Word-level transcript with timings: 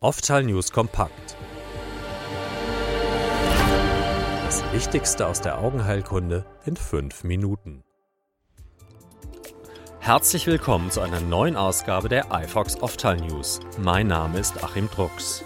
Oftal 0.00 0.44
News 0.44 0.70
kompakt. 0.70 1.36
Das 4.44 4.62
Wichtigste 4.72 5.26
aus 5.26 5.40
der 5.40 5.58
Augenheilkunde 5.58 6.46
in 6.64 6.76
fünf 6.76 7.24
Minuten. 7.24 7.82
Herzlich 9.98 10.46
willkommen 10.46 10.92
zu 10.92 11.00
einer 11.00 11.18
neuen 11.18 11.56
Ausgabe 11.56 12.08
der 12.08 12.26
iFox 12.30 12.80
Oftal 12.80 13.16
News. 13.16 13.58
Mein 13.76 14.06
Name 14.06 14.38
ist 14.38 14.62
Achim 14.62 14.88
Drucks. 14.88 15.42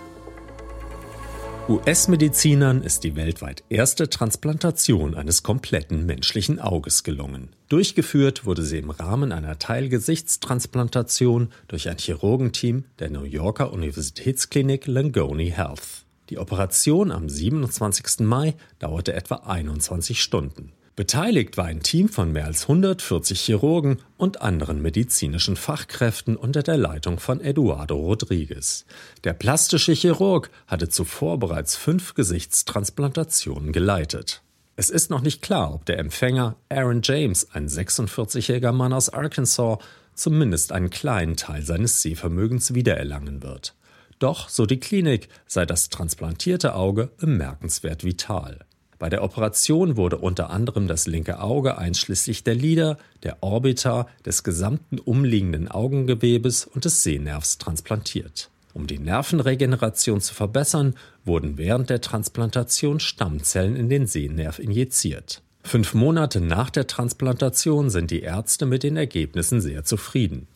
US-Medizinern 1.69 2.83
ist 2.83 3.05
die 3.05 3.15
weltweit 3.15 3.63
erste 3.69 4.11
Transplantation 4.11 5.15
eines 5.15 5.45
kompletten 5.45 6.05
menschlichen 6.07 6.59
Auges 6.59 7.05
gelungen. 7.05 7.51
Durchgeführt 7.69 8.45
wurde 8.45 8.65
sie 8.65 8.79
im 8.79 8.91
Rahmen 8.91 9.31
einer 9.31 9.61
Teilgesichtstransplantation 9.61 11.51
durch 11.69 11.89
ein 11.89 11.99
Chirurgenteam 11.99 12.85
der 12.99 13.11
New 13.11 13.23
Yorker 13.23 13.73
Universitätsklinik 13.73 14.89
Langone 14.89 15.45
Health. 15.45 16.05
Die 16.31 16.39
Operation 16.39 17.13
am 17.13 17.29
27. 17.29 18.27
Mai 18.27 18.55
dauerte 18.81 19.13
etwa 19.13 19.37
21 19.37 20.21
Stunden. 20.21 20.73
Beteiligt 20.95 21.57
war 21.57 21.65
ein 21.65 21.83
Team 21.83 22.11
von 22.11 22.33
mehr 22.33 22.45
als 22.45 22.65
140 22.65 23.41
Chirurgen 23.41 24.03
und 24.19 24.43
anderen 24.43 24.83
medizinischen 24.83 25.57
Fachkräften 25.57 26.37
unter 26.37 26.63
der 26.63 26.77
Leitung 26.77 27.19
von 27.19 27.41
Eduardo 27.41 27.97
Rodriguez. 27.97 28.85
Der 29.25 29.33
plastische 29.33 29.93
Chirurg 29.95 30.51
hatte 30.67 30.91
zuvor 30.91 31.39
bereits 31.39 31.77
fünf 31.77 32.13
Gesichtstransplantationen 32.13 33.73
geleitet. 33.73 34.43
Es 34.77 34.91
ist 34.91 35.09
noch 35.09 35.23
nicht 35.23 35.41
klar, 35.41 35.73
ob 35.73 35.87
der 35.87 35.99
Empfänger 35.99 36.57
Aaron 36.69 37.01
James, 37.03 37.49
ein 37.53 37.69
46-jähriger 37.69 38.73
Mann 38.73 38.93
aus 38.93 39.09
Arkansas, 39.09 39.79
zumindest 40.15 40.73
einen 40.73 40.91
kleinen 40.91 41.37
Teil 41.37 41.63
seines 41.63 42.03
Sehvermögens 42.03 42.75
wiedererlangen 42.75 43.43
wird. 43.43 43.75
Doch, 44.19 44.51
so 44.51 44.67
die 44.67 44.79
Klinik, 44.79 45.31
sei 45.47 45.65
das 45.65 45.89
transplantierte 45.89 46.75
Auge 46.75 47.11
bemerkenswert 47.17 48.05
vital. 48.05 48.67
Bei 49.03 49.09
der 49.09 49.25
Operation 49.25 49.97
wurde 49.97 50.19
unter 50.19 50.51
anderem 50.51 50.87
das 50.87 51.09
linke 51.09 51.41
Auge 51.41 51.77
einschließlich 51.77 52.45
der 52.45 52.55
Lider, 52.55 52.99
der 53.25 53.43
Orbita, 53.43 54.07
des 54.25 54.45
gesamten 54.45 55.01
umliegenden 55.01 55.67
Augengewebes 55.67 56.67
und 56.67 56.85
des 56.85 57.03
Sehnervs 57.03 57.59
transplantiert. 57.59 58.49
Um 58.75 58.87
die 58.87 59.01
Nervenregeneration 59.01 60.21
zu 60.21 60.35
verbessern, 60.35 60.95
wurden 61.25 61.59
während 61.59 61.91
der 61.91 62.01
Transplantation 62.01 63.01
Stammzellen 63.01 63.75
in 63.75 63.89
den 63.89 64.07
Sehnerv 64.07 64.61
injiziert. 64.61 65.43
Fünf 65.65 65.95
Monate 65.95 66.41
nach 66.41 66.71
der 66.71 66.87
Transplantation 66.87 67.91
sind 67.91 68.13
die 68.13 68.23
Ärzte 68.23 68.67
mit 68.67 68.85
den 68.85 68.97
Ergebnissen 68.97 69.61
sehr 69.61 69.83
zufrieden. 69.83 70.47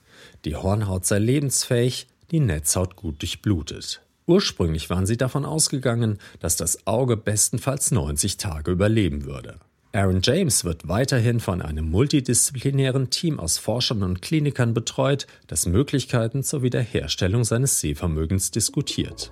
Die 0.45 0.55
Hornhaut 0.55 1.05
sei 1.05 1.19
lebensfähig, 1.19 2.07
die 2.31 2.39
Netzhaut 2.39 2.95
gut 2.95 3.23
durchblutet. 3.23 4.06
Ursprünglich 4.27 4.91
waren 4.91 5.07
sie 5.07 5.17
davon 5.17 5.45
ausgegangen, 5.45 6.19
dass 6.41 6.57
das 6.57 6.87
Auge 6.87 7.17
bestenfalls 7.17 7.93
90 7.93 8.37
Tage 8.37 8.73
überleben 8.73 9.25
würde. 9.25 9.61
Aaron 9.93 10.21
James 10.23 10.65
wird 10.65 10.89
weiterhin 10.89 11.41
von 11.41 11.63
einem 11.63 11.89
multidisziplinären 11.91 13.09
Team 13.09 13.39
aus 13.41 13.57
Forschern 13.57 14.03
und 14.03 14.21
Klinikern 14.21 14.75
betreut, 14.75 15.27
das 15.47 15.67
Möglichkeiten 15.67 16.43
zur 16.43 16.63
Wiederherstellung 16.63 17.45
seines 17.45 17.81
Sehvermögens 17.81 18.51
diskutiert. 18.51 19.31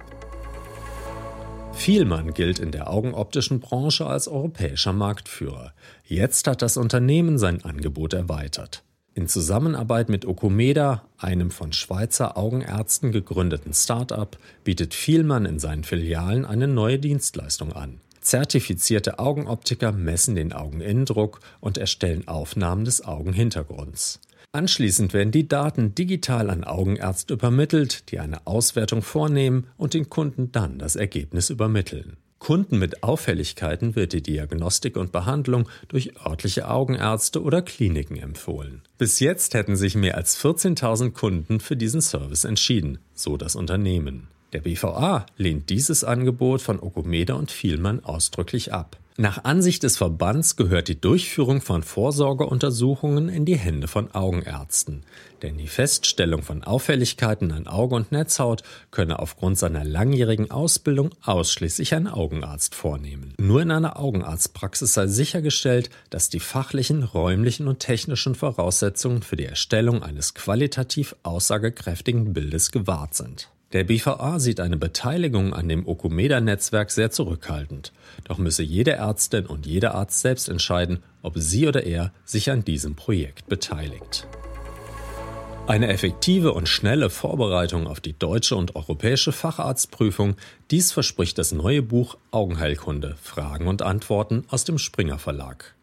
Vielmann 1.74 2.32
gilt 2.32 2.60
in 2.60 2.70
der 2.70 2.88
augenoptischen 2.88 3.60
Branche 3.60 4.06
als 4.06 4.28
europäischer 4.28 4.92
Marktführer. 4.92 5.74
Jetzt 6.06 6.46
hat 6.46 6.62
das 6.62 6.76
Unternehmen 6.76 7.36
sein 7.36 7.62
Angebot 7.64 8.14
erweitert. 8.14 8.84
In 9.16 9.28
Zusammenarbeit 9.28 10.08
mit 10.08 10.26
Okumeda, 10.26 11.04
einem 11.18 11.52
von 11.52 11.72
Schweizer 11.72 12.36
Augenärzten 12.36 13.12
gegründeten 13.12 13.72
Start-up, 13.72 14.38
bietet 14.64 14.92
Vielmann 14.92 15.46
in 15.46 15.60
seinen 15.60 15.84
Filialen 15.84 16.44
eine 16.44 16.66
neue 16.66 16.98
Dienstleistung 16.98 17.72
an. 17.72 18.00
Zertifizierte 18.20 19.20
Augenoptiker 19.20 19.92
messen 19.92 20.34
den 20.34 20.52
Augeninnendruck 20.52 21.38
und 21.60 21.78
erstellen 21.78 22.26
Aufnahmen 22.26 22.84
des 22.84 23.04
Augenhintergrunds. 23.04 24.18
Anschließend 24.50 25.12
werden 25.12 25.30
die 25.30 25.46
Daten 25.46 25.94
digital 25.94 26.50
an 26.50 26.64
Augenärzte 26.64 27.34
übermittelt, 27.34 28.10
die 28.10 28.18
eine 28.18 28.46
Auswertung 28.48 29.02
vornehmen 29.02 29.68
und 29.76 29.94
den 29.94 30.10
Kunden 30.10 30.50
dann 30.50 30.78
das 30.78 30.96
Ergebnis 30.96 31.50
übermitteln. 31.50 32.16
Kunden 32.44 32.78
mit 32.78 33.02
Auffälligkeiten 33.02 33.96
wird 33.96 34.12
die 34.12 34.22
Diagnostik 34.22 34.98
und 34.98 35.12
Behandlung 35.12 35.66
durch 35.88 36.12
örtliche 36.26 36.68
Augenärzte 36.68 37.42
oder 37.42 37.62
Kliniken 37.62 38.18
empfohlen. 38.18 38.82
Bis 38.98 39.18
jetzt 39.18 39.54
hätten 39.54 39.76
sich 39.76 39.94
mehr 39.94 40.18
als 40.18 40.38
14.000 40.44 41.12
Kunden 41.12 41.58
für 41.58 41.74
diesen 41.74 42.02
Service 42.02 42.44
entschieden, 42.44 42.98
so 43.14 43.38
das 43.38 43.56
Unternehmen. 43.56 44.28
Der 44.52 44.60
BVA 44.60 45.24
lehnt 45.38 45.70
dieses 45.70 46.04
Angebot 46.04 46.60
von 46.60 46.80
Okumeda 46.80 47.32
und 47.32 47.50
Vielmann 47.50 48.04
ausdrücklich 48.04 48.74
ab. 48.74 48.98
Nach 49.16 49.44
Ansicht 49.44 49.84
des 49.84 49.96
Verbands 49.96 50.56
gehört 50.56 50.88
die 50.88 51.00
Durchführung 51.00 51.60
von 51.60 51.84
Vorsorgeuntersuchungen 51.84 53.28
in 53.28 53.44
die 53.44 53.56
Hände 53.56 53.86
von 53.86 54.12
Augenärzten, 54.12 55.04
denn 55.40 55.56
die 55.56 55.68
Feststellung 55.68 56.42
von 56.42 56.64
Auffälligkeiten 56.64 57.52
an 57.52 57.68
Auge 57.68 57.94
und 57.94 58.10
Netzhaut 58.10 58.64
könne 58.90 59.20
aufgrund 59.20 59.56
seiner 59.56 59.84
langjährigen 59.84 60.50
Ausbildung 60.50 61.10
ausschließlich 61.22 61.94
ein 61.94 62.08
Augenarzt 62.08 62.74
vornehmen. 62.74 63.34
Nur 63.38 63.62
in 63.62 63.70
einer 63.70 64.00
Augenarztpraxis 64.00 64.94
sei 64.94 65.06
sichergestellt, 65.06 65.90
dass 66.10 66.28
die 66.28 66.40
fachlichen, 66.40 67.04
räumlichen 67.04 67.68
und 67.68 67.78
technischen 67.78 68.34
Voraussetzungen 68.34 69.22
für 69.22 69.36
die 69.36 69.46
Erstellung 69.46 70.02
eines 70.02 70.34
qualitativ 70.34 71.14
aussagekräftigen 71.22 72.32
Bildes 72.32 72.72
gewahrt 72.72 73.14
sind. 73.14 73.48
Der 73.74 73.82
BVA 73.82 74.38
sieht 74.38 74.60
eine 74.60 74.76
Beteiligung 74.76 75.52
an 75.52 75.68
dem 75.68 75.88
Okumeda-Netzwerk 75.88 76.92
sehr 76.92 77.10
zurückhaltend. 77.10 77.92
Doch 78.22 78.38
müsse 78.38 78.62
jede 78.62 78.92
Ärztin 78.92 79.46
und 79.46 79.66
jeder 79.66 79.96
Arzt 79.96 80.20
selbst 80.20 80.48
entscheiden, 80.48 81.02
ob 81.22 81.34
sie 81.36 81.66
oder 81.66 81.82
er 81.82 82.12
sich 82.24 82.52
an 82.52 82.64
diesem 82.64 82.94
Projekt 82.94 83.48
beteiligt. 83.48 84.28
Eine 85.66 85.88
effektive 85.88 86.52
und 86.52 86.68
schnelle 86.68 87.10
Vorbereitung 87.10 87.88
auf 87.88 87.98
die 87.98 88.16
deutsche 88.16 88.54
und 88.54 88.76
europäische 88.76 89.32
Facharztprüfung, 89.32 90.36
dies 90.70 90.92
verspricht 90.92 91.36
das 91.38 91.50
neue 91.50 91.82
Buch 91.82 92.16
Augenheilkunde 92.30 93.16
Fragen 93.20 93.66
und 93.66 93.82
Antworten 93.82 94.44
aus 94.50 94.62
dem 94.62 94.78
Springer 94.78 95.18
Verlag. 95.18 95.74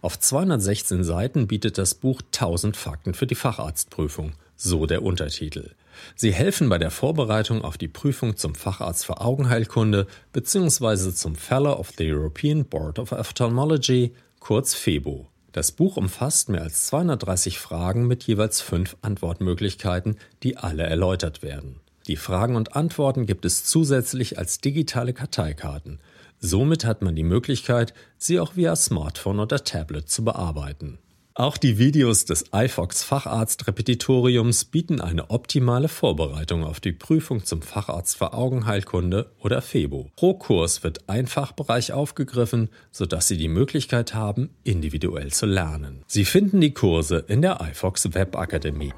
Auf 0.00 0.18
216 0.18 1.04
Seiten 1.04 1.46
bietet 1.46 1.76
das 1.76 1.94
Buch 1.94 2.22
1000 2.22 2.74
Fakten 2.74 3.12
für 3.12 3.26
die 3.26 3.34
Facharztprüfung, 3.34 4.32
so 4.56 4.86
der 4.86 5.02
Untertitel. 5.02 5.72
Sie 6.16 6.32
helfen 6.32 6.68
bei 6.68 6.78
der 6.78 6.90
Vorbereitung 6.90 7.62
auf 7.62 7.78
die 7.78 7.88
Prüfung 7.88 8.36
zum 8.36 8.54
Facharzt 8.54 9.06
für 9.06 9.20
Augenheilkunde 9.20 10.06
bzw. 10.32 11.12
zum 11.12 11.36
Fellow 11.36 11.72
of 11.72 11.92
the 11.96 12.10
European 12.10 12.64
Board 12.64 12.98
of 12.98 13.12
Ophthalmology, 13.12 14.14
kurz 14.40 14.74
FEBO. 14.74 15.28
Das 15.52 15.70
Buch 15.70 15.96
umfasst 15.96 16.48
mehr 16.48 16.62
als 16.62 16.86
230 16.86 17.58
Fragen 17.58 18.08
mit 18.08 18.24
jeweils 18.24 18.60
fünf 18.60 18.96
Antwortmöglichkeiten, 19.02 20.16
die 20.42 20.56
alle 20.56 20.82
erläutert 20.82 21.42
werden. 21.42 21.80
Die 22.06 22.16
Fragen 22.16 22.56
und 22.56 22.76
Antworten 22.76 23.24
gibt 23.24 23.44
es 23.44 23.64
zusätzlich 23.64 24.36
als 24.36 24.58
digitale 24.58 25.12
Karteikarten. 25.12 26.00
Somit 26.38 26.84
hat 26.84 27.00
man 27.02 27.14
die 27.14 27.22
Möglichkeit, 27.22 27.94
sie 28.18 28.40
auch 28.40 28.56
via 28.56 28.76
Smartphone 28.76 29.40
oder 29.40 29.64
Tablet 29.64 30.10
zu 30.10 30.24
bearbeiten. 30.24 30.98
Auch 31.36 31.56
die 31.56 31.78
Videos 31.78 32.26
des 32.26 32.44
iFox 32.54 33.02
Facharzt-Repetitoriums 33.02 34.66
bieten 34.66 35.00
eine 35.00 35.30
optimale 35.30 35.88
Vorbereitung 35.88 36.62
auf 36.62 36.78
die 36.78 36.92
Prüfung 36.92 37.44
zum 37.44 37.60
Facharzt 37.60 38.16
für 38.16 38.34
Augenheilkunde 38.34 39.32
oder 39.40 39.60
FEBO. 39.60 40.12
Pro 40.14 40.34
Kurs 40.34 40.84
wird 40.84 41.08
ein 41.08 41.26
Fachbereich 41.26 41.92
aufgegriffen, 41.92 42.68
sodass 42.92 43.26
Sie 43.26 43.36
die 43.36 43.48
Möglichkeit 43.48 44.14
haben, 44.14 44.50
individuell 44.62 45.32
zu 45.32 45.46
lernen. 45.46 46.04
Sie 46.06 46.24
finden 46.24 46.60
die 46.60 46.72
Kurse 46.72 47.24
in 47.26 47.42
der 47.42 47.60
iFox 47.60 48.14
Webakademie. 48.14 48.92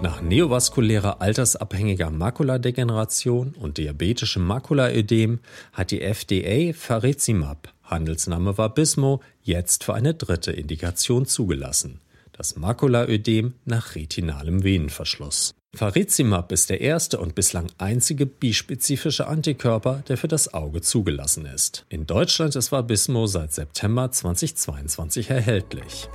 Nach 0.00 0.22
neovaskulärer 0.22 1.20
altersabhängiger 1.20 2.08
Makuladegeneration 2.08 3.54
und 3.60 3.76
diabetischem 3.76 4.46
Makulaödem 4.46 5.40
hat 5.74 5.90
die 5.90 6.00
FDA 6.00 6.72
Faricimab 6.72 7.74
Handelsname 7.90 8.56
war 8.56 8.72
Bismo, 8.72 9.20
jetzt 9.42 9.84
für 9.84 9.94
eine 9.94 10.14
dritte 10.14 10.52
Indikation 10.52 11.26
zugelassen. 11.26 12.00
Das 12.32 12.56
Makulaödem 12.56 13.54
nach 13.64 13.94
retinalem 13.96 14.64
Venenverschluss. 14.64 15.52
Faricimab 15.74 16.50
ist 16.50 16.70
der 16.70 16.80
erste 16.80 17.20
und 17.20 17.34
bislang 17.34 17.70
einzige 17.78 18.26
bispezifische 18.26 19.28
Antikörper, 19.28 20.02
der 20.08 20.16
für 20.16 20.26
das 20.26 20.52
Auge 20.52 20.80
zugelassen 20.80 21.46
ist. 21.46 21.84
In 21.88 22.06
Deutschland 22.06 22.56
ist 22.56 22.72
Vabismo 22.72 23.26
seit 23.26 23.52
September 23.52 24.10
2022 24.10 25.30
erhältlich. 25.30 26.08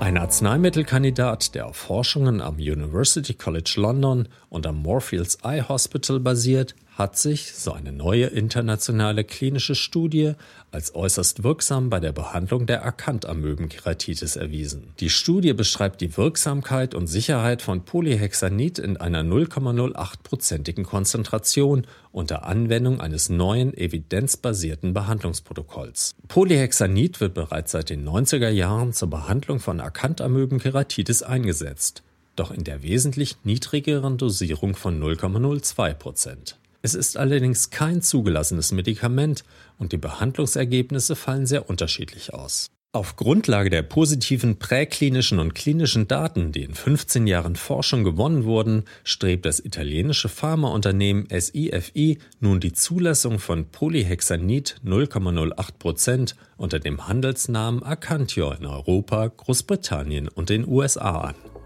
Ein 0.00 0.16
Arzneimittelkandidat, 0.16 1.54
der 1.54 1.66
auf 1.66 1.76
Forschungen 1.76 2.40
am 2.40 2.56
University 2.56 3.34
College 3.34 3.74
London 3.76 4.28
und 4.48 4.66
am 4.66 4.82
Moorfields 4.82 5.36
Eye 5.44 5.62
Hospital 5.68 6.18
basiert, 6.18 6.74
hat 7.00 7.16
sich, 7.16 7.54
so 7.54 7.72
eine 7.72 7.92
neue 7.92 8.26
internationale 8.26 9.24
klinische 9.24 9.74
Studie, 9.74 10.34
als 10.70 10.94
äußerst 10.94 11.42
wirksam 11.42 11.88
bei 11.88 11.98
der 11.98 12.12
Behandlung 12.12 12.66
der 12.66 12.84
Akantamöbenkeratitis 12.84 14.36
erwiesen. 14.36 14.92
Die 15.00 15.08
Studie 15.08 15.54
beschreibt 15.54 16.02
die 16.02 16.16
Wirksamkeit 16.18 16.94
und 16.94 17.06
Sicherheit 17.06 17.62
von 17.62 17.86
Polyhexanid 17.86 18.78
in 18.78 18.98
einer 18.98 19.22
0,08-prozentigen 19.22 20.84
Konzentration 20.84 21.86
unter 22.12 22.44
Anwendung 22.44 23.00
eines 23.00 23.30
neuen 23.30 23.74
evidenzbasierten 23.74 24.92
Behandlungsprotokolls. 24.92 26.14
Polyhexanid 26.28 27.20
wird 27.20 27.32
bereits 27.32 27.72
seit 27.72 27.88
den 27.88 28.06
90er 28.06 28.50
Jahren 28.50 28.92
zur 28.92 29.08
Behandlung 29.08 29.58
von 29.58 29.80
Akantamöbenkeratitis 29.80 31.22
eingesetzt 31.22 32.02
doch 32.36 32.52
in 32.52 32.64
der 32.64 32.82
wesentlich 32.82 33.36
niedrigeren 33.44 34.16
Dosierung 34.16 34.74
von 34.74 34.98
0,02 34.98 35.92
Prozent. 35.92 36.56
Es 36.82 36.94
ist 36.94 37.16
allerdings 37.16 37.70
kein 37.70 38.02
zugelassenes 38.02 38.72
Medikament 38.72 39.44
und 39.78 39.92
die 39.92 39.98
Behandlungsergebnisse 39.98 41.16
fallen 41.16 41.46
sehr 41.46 41.68
unterschiedlich 41.68 42.32
aus. 42.32 42.70
Auf 42.92 43.14
Grundlage 43.14 43.70
der 43.70 43.82
positiven 43.82 44.58
präklinischen 44.58 45.38
und 45.38 45.54
klinischen 45.54 46.08
Daten, 46.08 46.50
die 46.50 46.64
in 46.64 46.74
15 46.74 47.28
Jahren 47.28 47.54
Forschung 47.54 48.02
gewonnen 48.02 48.42
wurden, 48.42 48.82
strebt 49.04 49.46
das 49.46 49.64
italienische 49.64 50.28
Pharmaunternehmen 50.28 51.28
SIFI 51.30 52.18
nun 52.40 52.58
die 52.58 52.72
Zulassung 52.72 53.38
von 53.38 53.66
Polyhexanid 53.66 54.80
0,08 54.84 55.78
Prozent 55.78 56.34
unter 56.56 56.80
dem 56.80 57.06
Handelsnamen 57.06 57.84
Acantior 57.84 58.56
in 58.58 58.66
Europa, 58.66 59.28
Großbritannien 59.28 60.26
und 60.26 60.48
den 60.48 60.66
USA 60.66 61.20
an. 61.20 61.59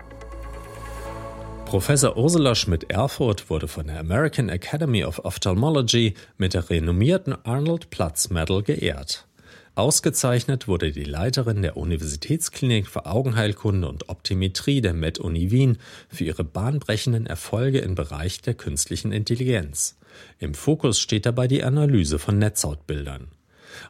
Professor 1.66 2.16
Ursula 2.16 2.54
Schmidt-Erfurth 2.54 3.50
wurde 3.50 3.66
von 3.66 3.88
der 3.88 3.98
American 3.98 4.48
Academy 4.48 5.04
of 5.04 5.24
Ophthalmology 5.24 6.14
mit 6.38 6.54
der 6.54 6.70
renommierten 6.70 7.34
Arnold 7.44 7.90
Platz 7.90 8.30
Medal 8.30 8.62
geehrt. 8.62 9.26
Ausgezeichnet 9.74 10.68
wurde 10.68 10.92
die 10.92 11.02
Leiterin 11.02 11.62
der 11.62 11.76
Universitätsklinik 11.76 12.86
für 12.86 13.06
Augenheilkunde 13.06 13.88
und 13.88 14.08
Optimetrie 14.08 14.82
der 14.82 14.94
Med-Uni 14.94 15.50
Wien 15.50 15.78
für 16.08 16.22
ihre 16.22 16.44
bahnbrechenden 16.44 17.26
Erfolge 17.26 17.80
im 17.80 17.96
Bereich 17.96 18.40
der 18.40 18.54
künstlichen 18.54 19.10
Intelligenz. 19.10 19.96
Im 20.38 20.54
Fokus 20.54 21.00
steht 21.00 21.26
dabei 21.26 21.48
die 21.48 21.64
Analyse 21.64 22.20
von 22.20 22.38
Netzhautbildern. 22.38 23.26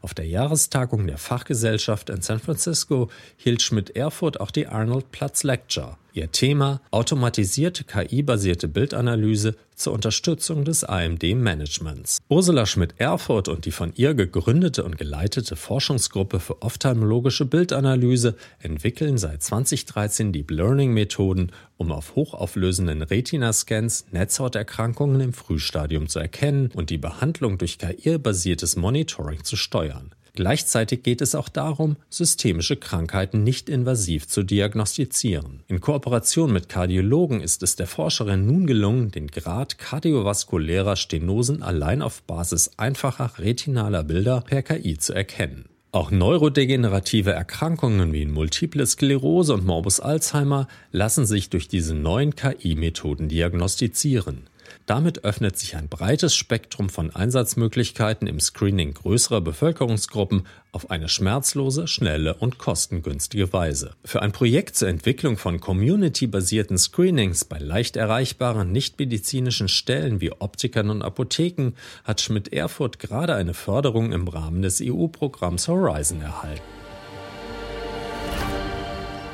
Auf 0.01 0.15
der 0.15 0.27
Jahrestagung 0.27 1.07
der 1.07 1.19
Fachgesellschaft 1.19 2.09
in 2.09 2.23
San 2.23 2.41
Francisco 2.41 3.11
hielt 3.37 3.61
Schmidt-Erfurt 3.61 4.41
auch 4.41 4.51
die 4.51 4.67
Arnold 4.67 5.11
Platz 5.11 5.43
Lecture. 5.43 5.99
Ihr 6.17 6.31
Thema 6.31 6.81
automatisierte 6.93 7.83
KI-basierte 7.83 8.69
Bildanalyse 8.69 9.57
zur 9.75 9.95
Unterstützung 9.95 10.65
des 10.65 10.85
AMD-Managements. 10.85 12.19
Ursula 12.29 12.67
Schmidt-Erfurt 12.67 13.49
und 13.49 13.65
die 13.65 13.73
von 13.73 13.93
ihr 13.97 14.15
gegründete 14.15 14.85
und 14.85 14.97
geleitete 14.97 15.57
Forschungsgruppe 15.57 16.39
für 16.39 16.63
ophthalmologische 16.63 17.47
Bildanalyse 17.47 18.37
entwickeln 18.61 19.19
seit 19.19 19.43
2013 19.43 20.33
Deep 20.33 20.53
Learning-Methoden, 20.53 21.51
um 21.79 21.91
auf 21.91 22.15
hochauflösenden 22.15 23.03
Retina-Scans 23.03 24.07
Netzhauterkrankungen 24.13 25.21
im 25.21 25.33
Frühstadium 25.33 26.07
zu 26.07 26.21
erkennen 26.21 26.71
und 26.77 26.91
die 26.91 26.99
Behandlung 26.99 27.59
durch 27.59 27.79
KI-basiertes 27.79 28.77
Monitoring 28.77 29.43
zu 29.43 29.57
steuern. 29.57 30.15
Gleichzeitig 30.37 31.05
geht 31.05 31.21
es 31.21 31.37
auch 31.37 31.49
darum, 31.49 31.97
systemische 32.11 32.77
Krankheiten 32.77 33.45
nicht 33.45 33.69
invasiv 33.69 34.27
zu 34.27 34.43
diagnostizieren. 34.43 35.63
In 35.69 35.81
Kooperation 35.81 36.53
mit 36.53 36.69
Kardiologen 36.69 37.41
ist 37.41 37.63
es 37.63 37.77
der 37.77 37.87
Forscherin 37.87 38.45
nun 38.45 38.67
gelungen, 38.67 39.13
den 39.13 39.29
Grad 39.29 39.79
kardiovaskulärer 39.79 40.97
Stenosen 40.97 41.63
allein 41.63 42.03
auf 42.03 42.23
Basis 42.23 42.73
einfacher 42.77 43.31
retinaler 43.39 44.03
Bilder 44.03 44.41
per 44.41 44.63
KI 44.63 44.99
zu 44.99 45.13
erkennen. 45.13 45.67
Auch 45.93 46.11
neurodegenerative 46.11 47.31
Erkrankungen 47.31 48.13
wie 48.13 48.27
Multiple 48.27 48.85
Sklerose 48.85 49.55
und 49.55 49.65
Morbus 49.65 50.01
Alzheimer 50.01 50.67
lassen 50.91 51.27
sich 51.27 51.51
durch 51.51 51.69
diese 51.69 51.95
neuen 51.95 52.35
KI-Methoden 52.35 53.29
diagnostizieren. 53.29 54.49
Damit 54.87 55.25
öffnet 55.25 55.59
sich 55.59 55.77
ein 55.77 55.89
breites 55.89 56.35
Spektrum 56.35 56.89
von 56.89 57.15
Einsatzmöglichkeiten 57.15 58.27
im 58.27 58.41
Screening 58.41 58.95
größerer 58.95 59.41
Bevölkerungsgruppen 59.41 60.47
auf 60.73 60.91
eine 60.91 61.09
schmerzlose, 61.09 61.87
schnelle 61.87 62.35
und 62.35 62.59
kostengünstige 62.59 63.53
Weise. 63.53 63.95
Für 64.05 64.23
ein 64.23 64.33
Projekt 64.33 64.77
zur 64.77 64.89
Entwicklung 64.89 65.37
von 65.37 65.61
community-basierten 65.61 66.79
Screenings 66.79 67.45
bei 67.45 67.59
leicht 67.59 67.97
erreichbaren 67.97 68.73
nichtmedizinischen 68.73 69.69
Stellen 69.69 70.21
wie 70.21 70.33
Optikern 70.33 70.91
und 70.91 71.03
Apotheken 71.03 71.73
hat 72.05 72.21
Schmidt-Erfurt 72.21 72.99
gerade 72.99 73.35
eine 73.35 73.55
Förderung 73.55 74.13
im 74.13 74.29
Rahmen 74.29 74.63
des 74.63 74.81
EU-Programms 74.83 75.69
Horizon 75.69 76.21
erhalten. 76.21 76.63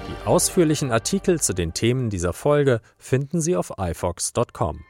Die 0.08 0.26
ausführlichen 0.26 0.92
Artikel 0.92 1.40
zu 1.40 1.54
den 1.54 1.72
Themen 1.72 2.10
dieser 2.10 2.32
Folge 2.32 2.80
finden 2.98 3.40
Sie 3.40 3.56
auf 3.56 3.72
ifox.com. 3.78 4.84